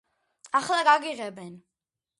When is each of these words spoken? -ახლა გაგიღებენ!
-ახლა 0.61 0.81
გაგიღებენ! 0.89 1.57